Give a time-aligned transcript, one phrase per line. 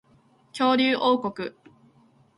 [0.51, 1.53] 恐竜王国